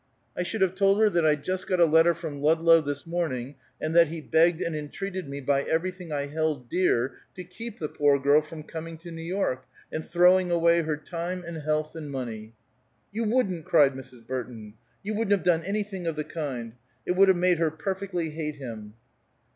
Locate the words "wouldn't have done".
15.13-15.61